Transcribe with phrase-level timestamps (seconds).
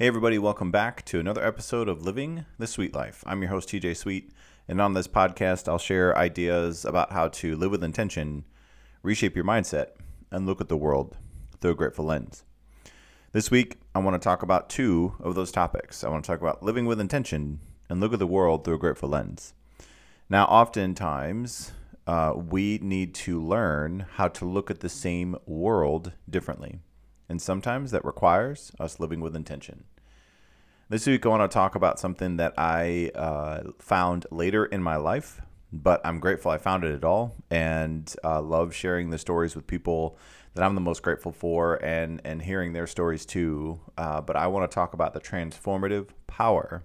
[0.00, 3.22] Hey, everybody, welcome back to another episode of Living the Sweet Life.
[3.26, 4.32] I'm your host, TJ Sweet,
[4.66, 8.46] and on this podcast, I'll share ideas about how to live with intention,
[9.02, 9.88] reshape your mindset,
[10.30, 11.18] and look at the world
[11.60, 12.44] through a grateful lens.
[13.32, 16.02] This week, I want to talk about two of those topics.
[16.02, 17.60] I want to talk about living with intention
[17.90, 19.52] and look at the world through a grateful lens.
[20.30, 21.72] Now, oftentimes,
[22.06, 26.80] uh, we need to learn how to look at the same world differently.
[27.30, 29.84] And sometimes that requires us living with intention.
[30.88, 34.96] This week, I want to talk about something that I uh, found later in my
[34.96, 35.40] life,
[35.72, 39.68] but I'm grateful I found it at all and uh, love sharing the stories with
[39.68, 40.18] people
[40.54, 43.78] that I'm the most grateful for and, and hearing their stories too.
[43.96, 46.82] Uh, but I want to talk about the transformative power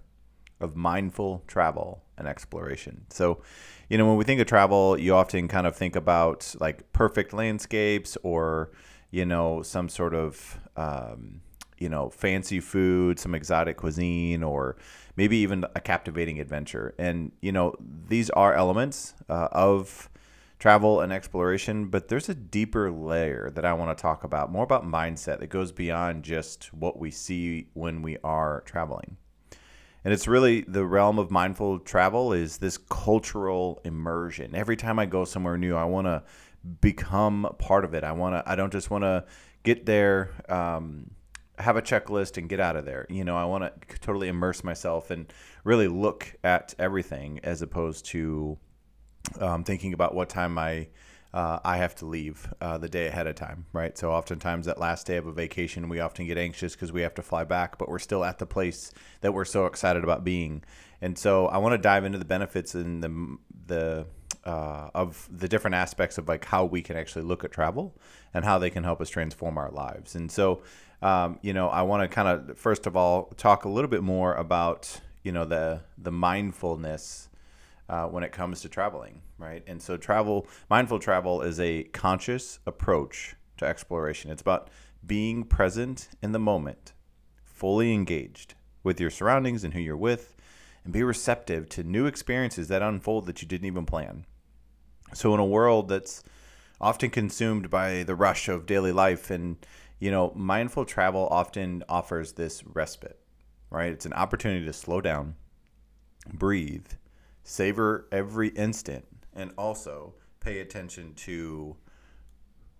[0.60, 3.06] of mindful travel and exploration.
[3.10, 3.42] So,
[3.90, 7.34] you know, when we think of travel, you often kind of think about like perfect
[7.34, 8.70] landscapes or,
[9.16, 11.40] you know, some sort of, um,
[11.78, 14.76] you know, fancy food, some exotic cuisine, or
[15.16, 16.94] maybe even a captivating adventure.
[17.00, 17.76] And, you know,
[18.10, 20.10] these are elements uh, of
[20.60, 24.66] travel and exploration, but there's a deeper layer that I want to talk about, more
[24.66, 29.16] about mindset that goes beyond just what we see when we are traveling.
[30.04, 34.56] And it's really the realm of mindful travel is this cultural immersion.
[34.56, 36.24] Every time I go somewhere new, I want to
[36.82, 38.04] become part of it.
[38.04, 38.50] I want to.
[38.50, 39.26] I don't just want to
[39.64, 41.12] get there, um,
[41.58, 43.06] have a checklist, and get out of there.
[43.10, 45.32] You know, I want to totally immerse myself and
[45.64, 48.58] really look at everything as opposed to
[49.40, 50.88] um, thinking about what time I
[51.36, 53.98] uh, I have to leave uh, the day ahead of time, right?
[53.98, 57.14] So oftentimes that last day of a vacation, we often get anxious because we have
[57.16, 60.64] to fly back, but we're still at the place that we're so excited about being.
[61.02, 64.06] And so I want to dive into the benefits and the the
[64.46, 67.96] uh, of the different aspects of like how we can actually look at travel
[68.34, 70.16] and how they can help us transform our lives.
[70.16, 70.62] And so,
[71.02, 74.04] um, you know, I want to kind of first of all talk a little bit
[74.04, 77.30] more about you know the the mindfulness
[77.90, 79.64] uh, when it comes to traveling, right?
[79.68, 84.32] And so, travel, mindful travel is a conscious approach to exploration.
[84.32, 84.70] It's about
[85.06, 86.94] being present in the moment,
[87.44, 90.36] fully engaged with your surroundings and who you're with,
[90.84, 94.26] and be receptive to new experiences that unfold that you didn't even plan.
[95.16, 96.24] So, in a world that's
[96.80, 99.58] often consumed by the rush of daily life, and
[100.00, 103.20] you know, mindful travel often offers this respite,
[103.70, 103.92] right?
[103.92, 105.36] It's an opportunity to slow down,
[106.34, 106.88] breathe,
[107.44, 111.76] savor every instant and also pay attention to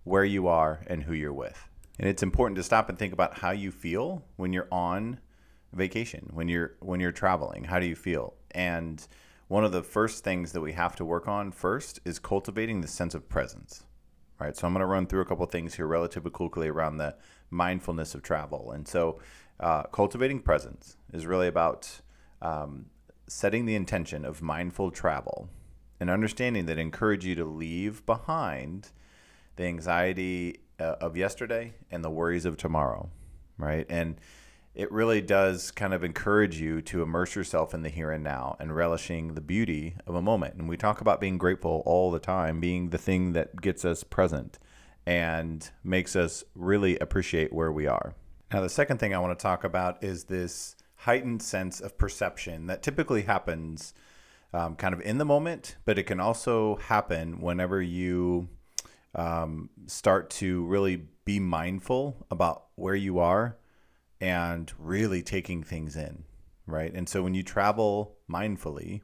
[0.04, 1.68] where you are and who you're with.
[1.98, 5.20] And it's important to stop and think about how you feel when you're on
[5.72, 7.64] vacation, when you're when you're traveling.
[7.64, 8.34] How do you feel?
[8.50, 9.06] And
[9.48, 12.88] one of the first things that we have to work on first is cultivating the
[12.88, 13.84] sense of presence.
[14.38, 14.56] Right?
[14.56, 17.14] So I'm going to run through a couple things here relatively quickly around the
[17.50, 18.72] mindfulness of travel.
[18.72, 19.18] And so
[19.60, 22.00] uh, cultivating presence is really about
[22.42, 22.86] um,
[23.28, 25.48] setting the intention of mindful travel
[26.00, 28.90] and understanding that encourage you to leave behind
[29.56, 33.08] the anxiety uh, of yesterday and the worries of tomorrow,
[33.56, 33.86] right?
[33.88, 34.20] And
[34.76, 38.56] it really does kind of encourage you to immerse yourself in the here and now
[38.60, 40.54] and relishing the beauty of a moment.
[40.54, 44.04] And we talk about being grateful all the time, being the thing that gets us
[44.04, 44.58] present
[45.06, 48.14] and makes us really appreciate where we are.
[48.52, 52.66] Now, the second thing I want to talk about is this heightened sense of perception
[52.66, 53.94] that typically happens
[54.52, 58.48] um, kind of in the moment, but it can also happen whenever you
[59.14, 63.56] um, start to really be mindful about where you are
[64.20, 66.24] and really taking things in,
[66.66, 66.92] right?
[66.92, 69.02] And so when you travel mindfully,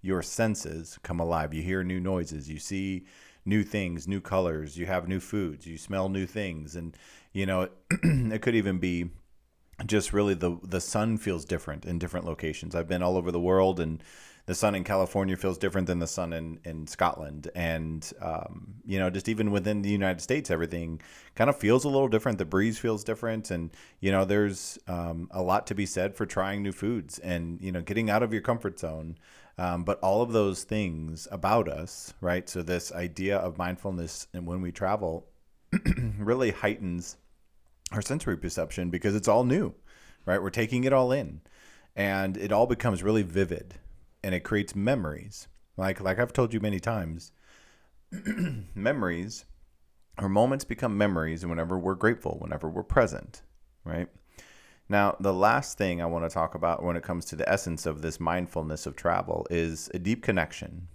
[0.00, 1.54] your senses come alive.
[1.54, 3.06] You hear new noises, you see
[3.44, 6.76] new things, new colors, you have new foods, you smell new things.
[6.76, 6.96] And,
[7.32, 9.10] you know, it could even be
[9.86, 12.74] just really the the sun feels different in different locations.
[12.74, 14.02] I've been all over the world, and
[14.46, 18.98] the sun in California feels different than the sun in in Scotland, and um, you
[18.98, 21.00] know, just even within the United States, everything
[21.34, 22.38] kind of feels a little different.
[22.38, 23.70] The breeze feels different, and
[24.00, 27.72] you know, there's um, a lot to be said for trying new foods and you
[27.72, 29.16] know, getting out of your comfort zone.
[29.58, 32.48] Um, but all of those things about us, right?
[32.48, 35.26] So this idea of mindfulness and when we travel
[36.18, 37.16] really heightens
[37.92, 39.74] our sensory perception because it's all new,
[40.26, 40.42] right?
[40.42, 41.40] We're taking it all in
[41.94, 43.74] and it all becomes really vivid
[44.22, 45.48] and it creates memories.
[45.76, 47.32] Like like I've told you many times,
[48.74, 49.44] memories
[50.18, 53.42] or moments become memories whenever we're grateful, whenever we're present,
[53.84, 54.08] right?
[54.88, 57.86] Now, the last thing I want to talk about when it comes to the essence
[57.86, 60.88] of this mindfulness of travel is a deep connection,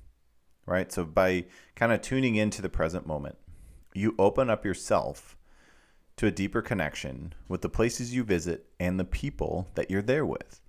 [0.65, 0.91] right?
[0.91, 1.45] So by
[1.75, 3.37] kind of tuning into the present moment,
[3.93, 5.36] you open up yourself
[6.17, 10.25] to a deeper connection with the places you visit and the people that you're there
[10.25, 10.59] with.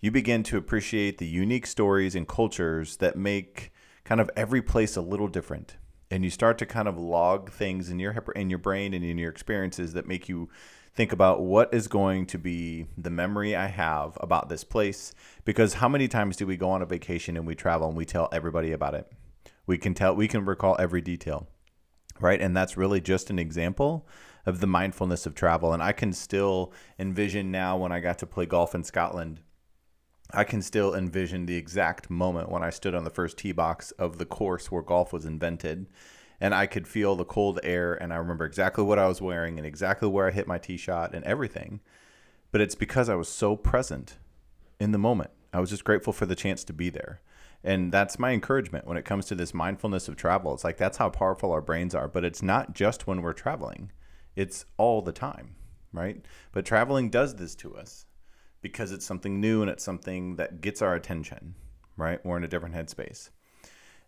[0.00, 3.72] You begin to appreciate the unique stories and cultures that make
[4.04, 5.76] kind of every place a little different.
[6.10, 9.18] And you start to kind of log things in your in your brain and in
[9.18, 10.48] your experiences that make you
[10.94, 15.12] think about what is going to be the memory I have about this place.
[15.44, 18.06] Because how many times do we go on a vacation and we travel and we
[18.06, 19.10] tell everybody about it?
[19.66, 21.48] We can tell, we can recall every detail,
[22.20, 22.40] right?
[22.40, 24.06] And that's really just an example
[24.46, 25.72] of the mindfulness of travel.
[25.72, 29.40] And I can still envision now when I got to play golf in Scotland.
[30.32, 33.90] I can still envision the exact moment when I stood on the first tee box
[33.92, 35.86] of the course where golf was invented
[36.40, 39.58] and I could feel the cold air and I remember exactly what I was wearing
[39.58, 41.80] and exactly where I hit my tee shot and everything.
[42.52, 44.18] But it's because I was so present
[44.78, 45.30] in the moment.
[45.52, 47.20] I was just grateful for the chance to be there.
[47.64, 50.54] And that's my encouragement when it comes to this mindfulness of travel.
[50.54, 53.90] It's like that's how powerful our brains are, but it's not just when we're traveling.
[54.36, 55.56] It's all the time,
[55.92, 56.24] right?
[56.52, 58.04] But traveling does this to us
[58.60, 61.54] because it's something new and it's something that gets our attention,
[61.96, 62.24] right?
[62.24, 63.30] We're in a different headspace.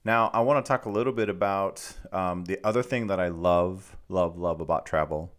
[0.05, 3.29] Now, I want to talk a little bit about um, the other thing that I
[3.29, 5.33] love, love, love about travel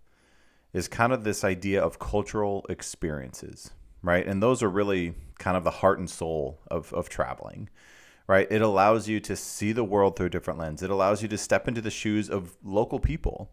[0.74, 3.72] is kind of this idea of cultural experiences,
[4.02, 4.26] right?
[4.26, 7.70] And those are really kind of the heart and soul of, of traveling,
[8.28, 8.48] right?
[8.52, 10.84] It allows you to see the world through a different lens.
[10.84, 13.52] It allows you to step into the shoes of local people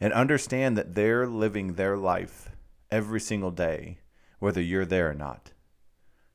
[0.00, 2.50] and understand that they're living their life
[2.90, 3.98] every single day,
[4.38, 5.52] whether you're there or not,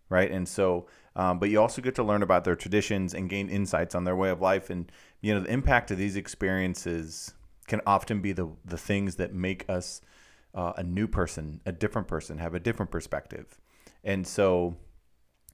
[0.10, 0.32] right?
[0.32, 3.96] And so um, but you also get to learn about their traditions and gain insights
[3.96, 4.70] on their way of life.
[4.70, 7.34] And you know the impact of these experiences
[7.68, 10.02] can often be the the things that make us
[10.54, 13.60] uh, a new person, a different person, have a different perspective.
[14.04, 14.76] And so,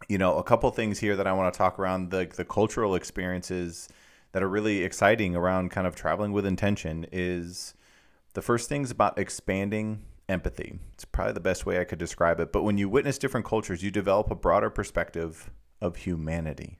[0.07, 2.95] you know, a couple things here that I want to talk around the the cultural
[2.95, 3.89] experiences
[4.33, 7.73] that are really exciting around kind of traveling with intention is
[8.37, 10.77] the first things about expanding empathy.
[10.93, 12.53] It's probably the best way I could describe it.
[12.53, 15.49] But when you witness different cultures, you develop a broader perspective
[15.81, 16.77] of humanity.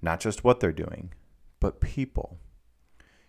[0.00, 1.12] Not just what they're doing,
[1.58, 2.38] but people.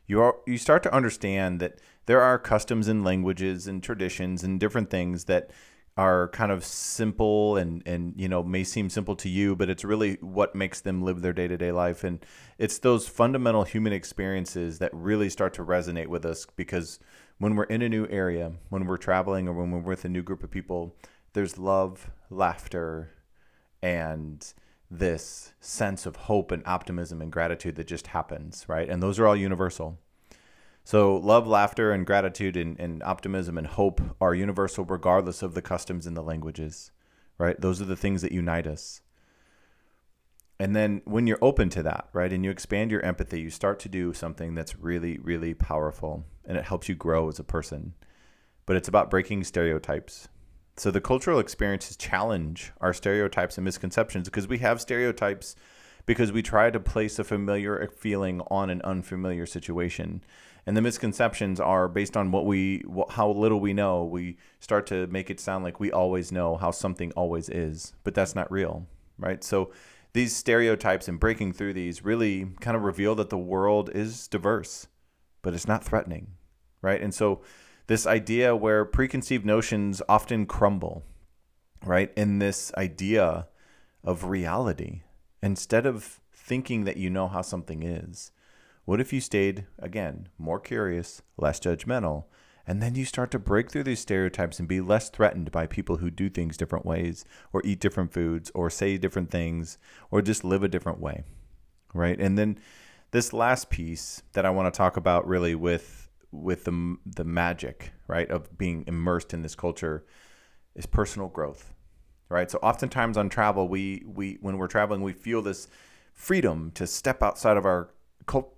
[0.05, 4.59] You are you start to understand that there are customs and languages and traditions and
[4.59, 5.49] different things that
[5.97, 9.83] are kind of simple and and you know may seem simple to you but it's
[9.83, 12.25] really what makes them live their day-to-day life and
[12.57, 16.97] it's those fundamental human experiences that really start to resonate with us because
[17.41, 20.21] when we're in a new area, when we're traveling, or when we're with a new
[20.21, 20.95] group of people,
[21.33, 23.09] there's love, laughter,
[23.81, 24.53] and
[24.91, 28.87] this sense of hope and optimism and gratitude that just happens, right?
[28.87, 29.97] And those are all universal.
[30.83, 35.61] So, love, laughter, and gratitude and, and optimism and hope are universal regardless of the
[35.61, 36.91] customs and the languages,
[37.37, 37.59] right?
[37.59, 39.01] Those are the things that unite us.
[40.59, 43.79] And then when you're open to that, right, and you expand your empathy, you start
[43.79, 47.93] to do something that's really, really powerful and it helps you grow as a person.
[48.65, 50.27] But it's about breaking stereotypes.
[50.77, 55.55] So the cultural experiences challenge our stereotypes and misconceptions because we have stereotypes
[56.05, 60.23] because we try to place a familiar feeling on an unfamiliar situation.
[60.65, 64.03] And the misconceptions are based on what we how little we know.
[64.03, 68.13] We start to make it sound like we always know how something always is, but
[68.13, 68.85] that's not real,
[69.17, 69.43] right?
[69.43, 69.71] So
[70.13, 74.87] these stereotypes and breaking through these really kind of reveal that the world is diverse,
[75.41, 76.27] but it's not threatening,
[76.81, 77.01] right?
[77.01, 77.41] And so
[77.87, 81.03] this idea where preconceived notions often crumble,
[81.85, 82.11] right?
[82.15, 83.47] In this idea
[84.03, 85.01] of reality,
[85.41, 88.31] instead of thinking that you know how something is,
[88.85, 92.25] what if you stayed, again, more curious, less judgmental,
[92.67, 95.97] and then you start to break through these stereotypes and be less threatened by people
[95.97, 99.77] who do things different ways or eat different foods or say different things
[100.09, 101.23] or just live a different way.
[101.93, 102.19] Right.
[102.19, 102.59] And then
[103.11, 107.91] this last piece that I want to talk about really with with the the magic,
[108.07, 110.05] right, of being immersed in this culture
[110.75, 111.73] is personal growth.
[112.29, 112.49] Right?
[112.49, 115.67] So oftentimes on travel, we we when we're traveling, we feel this
[116.13, 117.89] freedom to step outside of our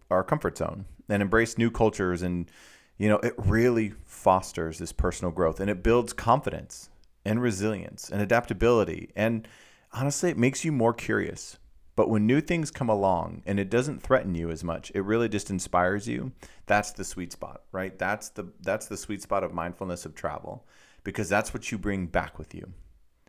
[0.09, 2.49] our comfort zone and embrace new cultures and
[2.97, 6.89] you know, it really fosters this personal growth and it builds confidence
[7.25, 9.09] and resilience and adaptability.
[9.15, 9.47] And
[9.91, 11.57] honestly, it makes you more curious.
[11.95, 15.29] But when new things come along and it doesn't threaten you as much, it really
[15.29, 16.31] just inspires you.
[16.65, 17.97] That's the sweet spot, right?
[17.97, 20.65] That's the that's the sweet spot of mindfulness of travel
[21.03, 22.73] because that's what you bring back with you.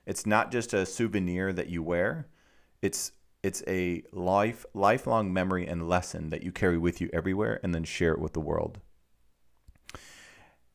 [0.06, 2.28] It's not just a souvenir that you wear.
[2.80, 3.12] It's
[3.44, 7.84] it's a life lifelong memory and lesson that you carry with you everywhere and then
[7.84, 8.80] share it with the world.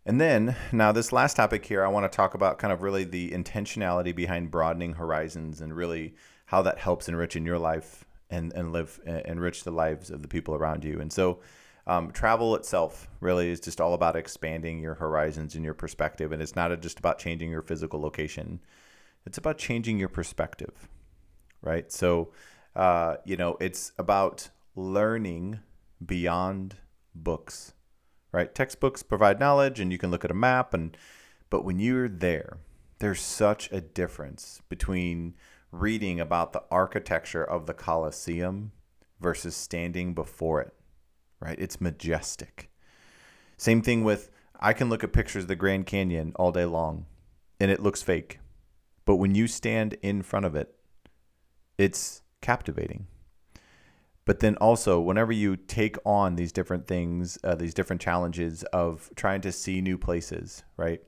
[0.06, 3.04] And then, now this last topic here, I want to talk about kind of really
[3.04, 8.54] the intentionality behind broadening horizons and really how that helps enrich in your life and,
[8.54, 11.02] and live enrich the lives of the people around you.
[11.02, 11.40] And so,
[11.88, 16.42] Um, travel itself really is just all about expanding your horizons and your perspective, and
[16.42, 18.60] it's not just about changing your physical location.
[19.26, 20.88] It's about changing your perspective,
[21.64, 21.92] right?
[21.92, 22.32] So,
[22.80, 25.60] uh, you know, it's about learning
[26.04, 26.78] beyond
[27.14, 27.74] books,
[28.32, 28.56] right?
[28.56, 30.96] Textbooks provide knowledge, and you can look at a map, and
[31.50, 32.60] but when you're there,
[33.00, 35.36] there's such a difference between
[35.74, 38.72] reading about the architecture of the Colosseum
[39.20, 40.74] versus standing before it,
[41.42, 41.60] right?
[41.60, 42.72] It's majestic.
[43.58, 47.08] Same thing with I can look at pictures of the Grand Canyon all day long
[47.60, 48.40] and it looks fake.
[49.04, 50.74] But when you stand in front of it,
[51.78, 53.08] it's captivating.
[54.26, 59.10] But then also, whenever you take on these different things, uh, these different challenges of
[59.16, 61.02] trying to see new places, right?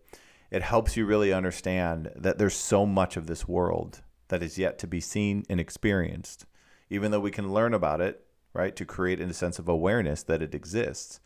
[0.50, 4.80] It helps you really understand that there's so much of this world that is yet
[4.80, 6.46] to be seen and experienced.
[6.90, 10.42] Even though we can learn about it, right, to create a sense of awareness that
[10.42, 11.20] it exists,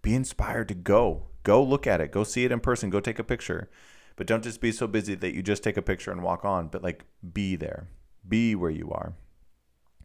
[0.00, 1.28] be inspired to go.
[1.42, 2.12] Go look at it.
[2.12, 2.90] Go see it in person.
[2.90, 3.68] Go take a picture.
[4.16, 6.68] But don't just be so busy that you just take a picture and walk on,
[6.68, 7.88] but like be there.
[8.26, 9.14] Be where you are.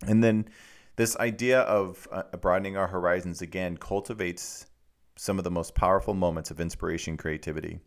[0.06, 0.48] And then
[0.96, 4.66] this idea of uh, broadening our horizons again cultivates
[5.16, 7.80] some of the most powerful moments of inspiration creativity.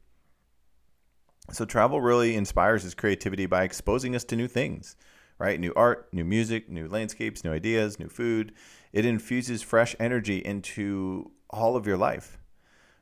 [1.53, 4.97] So travel really inspires his creativity by exposing us to new things,
[5.39, 5.59] right?
[5.59, 8.53] New art, new music, new landscapes, new ideas, new food.
[8.93, 12.39] It infuses fresh energy into all of your life.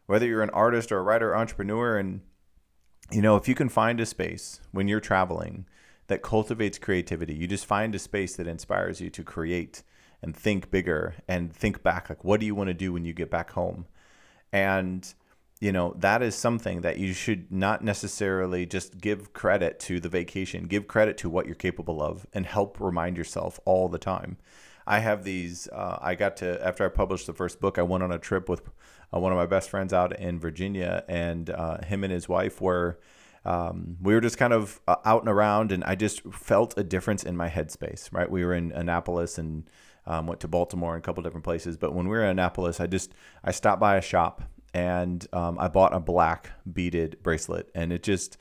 [0.07, 2.23] Whether you're an artist or a writer, or entrepreneur, and
[3.11, 5.67] you know, if you can find a space when you're traveling
[6.09, 9.83] that cultivates creativity, you just find a space that inspires you to create
[10.23, 12.09] and think bigger and think back.
[12.09, 13.87] Like what do you want to do when you get back home?
[14.53, 15.13] And
[15.61, 20.09] you know that is something that you should not necessarily just give credit to the
[20.09, 20.65] vacation.
[20.65, 24.39] Give credit to what you're capable of and help remind yourself all the time.
[24.87, 28.03] I have these uh, i got to after i published the first book i went
[28.03, 28.63] on a trip with
[29.15, 32.63] uh, one of my best friends out in virginia and uh, him and his wife
[32.63, 32.99] were
[33.49, 36.85] um, we were just kind of uh, out and around and i just felt a
[36.85, 38.31] difference in my headspace right?
[38.31, 39.69] We were in annapolis and
[40.07, 42.81] um, went to baltimore and a couple different places but when we were in annapolis
[42.81, 43.13] i just
[43.45, 44.43] i stopped by a shop
[44.75, 48.37] and um, I bought a black beaded bracelet, and it just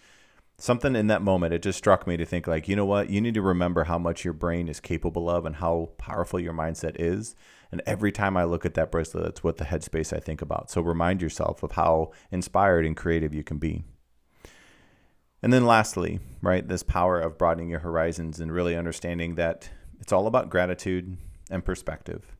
[0.59, 3.09] something in that moment it just struck me to think like you know what?
[3.09, 6.53] You need to remember how much your brain is capable of and how powerful your
[6.53, 7.35] mindset is
[7.71, 10.71] and every time i look at that bracelet that's what the headspace i think about.
[10.71, 13.83] So remind yourself of how inspired and creative you can be
[15.41, 20.11] and then lastly right this power of broadening your horizons and really understanding that it's
[20.11, 21.17] all about gratitude
[21.49, 22.35] and perspective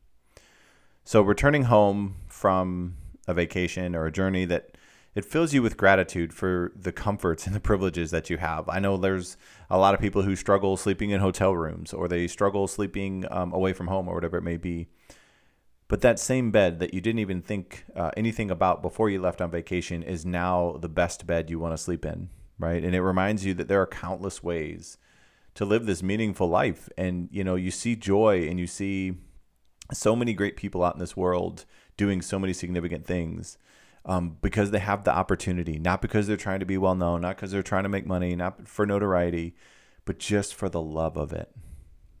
[1.04, 4.76] so returning home from a vacation or a journey that
[5.14, 8.68] it fills you with gratitude for the comforts and the privileges that you have.
[8.68, 9.36] I know there's
[9.68, 13.52] a lot of people who struggle sleeping in hotel rooms or they struggle sleeping um,
[13.52, 14.86] away from home or whatever it may be.
[15.88, 19.40] But that same bed that you didn't even think uh, anything about before you left
[19.40, 22.28] on vacation is now the best bed you want to sleep in,
[22.58, 22.82] right?
[22.82, 24.98] And it reminds you that there are countless ways
[25.54, 26.88] to live this meaningful life.
[26.96, 29.14] And, you know, you see joy and you see
[29.92, 31.64] so many great people out in this world
[31.96, 33.58] doing so many significant things
[34.04, 37.36] um, because they have the opportunity, not because they're trying to be well known, not
[37.36, 39.54] because they're trying to make money, not for notoriety,
[40.04, 41.50] but just for the love of it.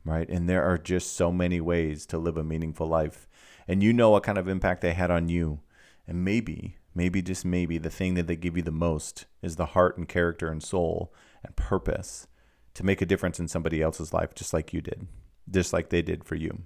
[0.04, 0.28] Right.
[0.28, 3.28] And there are just so many ways to live a meaningful life.
[3.66, 5.60] And you know what kind of impact they had on you.
[6.06, 9.66] And maybe, maybe just maybe the thing that they give you the most is the
[9.66, 11.14] heart and character and soul
[11.44, 12.26] and purpose
[12.74, 15.06] to make a difference in somebody else's life, just like you did,
[15.48, 16.62] just like they did for you.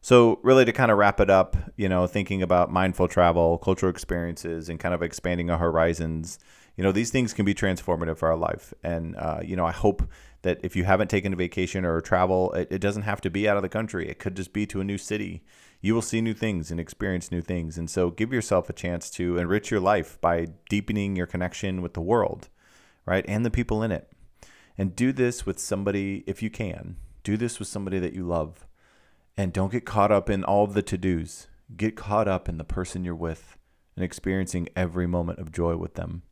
[0.00, 3.90] So, really, to kind of wrap it up, you know, thinking about mindful travel, cultural
[3.90, 6.38] experiences, and kind of expanding our horizons,
[6.76, 8.72] you know, these things can be transformative for our life.
[8.82, 10.08] And, uh, you know, I hope
[10.42, 13.46] that if you haven't taken a vacation or travel, it, it doesn't have to be
[13.46, 14.08] out of the country.
[14.08, 15.42] It could just be to a new city.
[15.80, 17.78] You will see new things and experience new things.
[17.78, 21.94] And so, give yourself a chance to enrich your life by deepening your connection with
[21.94, 22.48] the world,
[23.06, 23.24] right?
[23.28, 24.10] And the people in it.
[24.76, 28.66] And do this with somebody, if you can, do this with somebody that you love
[29.38, 31.46] and don't get caught up in all the to dos.
[31.76, 33.56] Get caught up in the person you're with
[33.94, 36.22] and experiencing every moment of joy with them.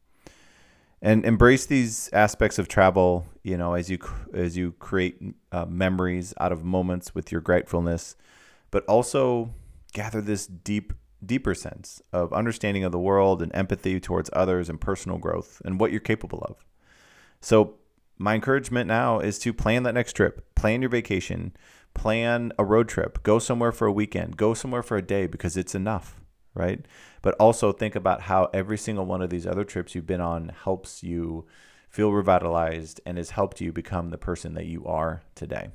[1.01, 3.99] And embrace these aspects of travel, you know, as you
[4.35, 5.21] as you create
[5.53, 8.17] uh, memories out of moments with your gratefulness,
[8.77, 9.55] but also
[9.95, 10.93] gather this deep
[11.25, 15.81] deeper sense of understanding of the world and empathy towards others and personal growth and
[15.81, 16.63] what you're capable of.
[17.41, 17.77] So
[18.19, 21.57] my encouragement now is to plan that next trip, plan your vacation,
[21.95, 25.57] plan a road trip, go somewhere for a weekend, go somewhere for a day because
[25.57, 26.21] it's enough,
[26.53, 26.85] right?
[27.23, 30.51] But also think about how every single one of these other trips you've been on
[30.51, 31.47] helps you
[31.89, 35.71] feel revitalized and has helped you become the person that you are today.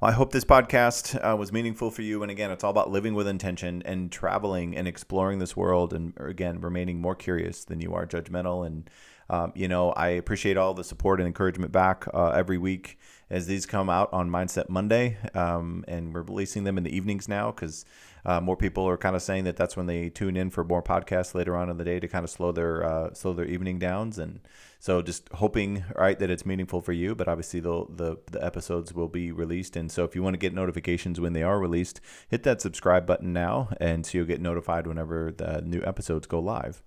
[0.00, 2.22] Well, I hope this podcast uh, was meaningful for you.
[2.22, 6.14] And again, it's all about living with intention and traveling and exploring this world, and
[6.16, 8.66] again, remaining more curious than you are judgmental.
[8.66, 8.88] And
[9.28, 13.46] um, you know, I appreciate all the support and encouragement back uh, every week as
[13.46, 17.52] these come out on Mindset Monday, um, and we're releasing them in the evenings now
[17.52, 17.84] because
[18.24, 20.82] uh, more people are kind of saying that that's when they tune in for more
[20.82, 23.78] podcasts later on in the day to kind of slow their uh, slow their evening
[23.78, 24.40] downs, and
[24.78, 27.14] so just hoping right that it's meaningful for you.
[27.14, 30.38] But obviously the the the episodes will be released, and so if you want to
[30.38, 34.40] get notifications when they are released, hit that subscribe button now, and so you'll get
[34.40, 36.82] notified whenever the new episodes go live.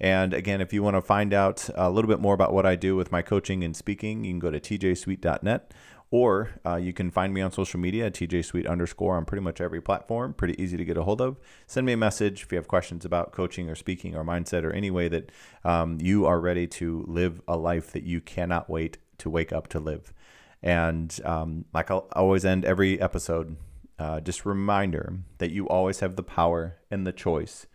[0.00, 2.74] And again, if you want to find out a little bit more about what I
[2.74, 5.72] do with my coaching and speaking, you can go to tjsweet.net
[6.14, 9.60] or uh, you can find me on social media at tjsweet underscore on pretty much
[9.60, 10.32] every platform.
[10.32, 11.40] Pretty easy to get a hold of.
[11.66, 14.70] Send me a message if you have questions about coaching or speaking or mindset or
[14.70, 15.32] any way that
[15.64, 19.66] um, you are ready to live a life that you cannot wait to wake up
[19.66, 20.14] to live.
[20.62, 23.56] And um, like I'll always end every episode,
[23.98, 27.66] uh, just reminder that you always have the power and the choice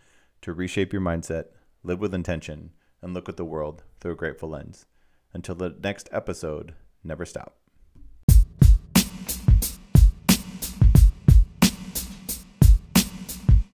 [0.44, 1.48] to reshape your mindset
[1.84, 2.70] live with intention,
[3.02, 4.86] and look at the world through a grateful lens.
[5.34, 7.59] Until the next episode, never stop.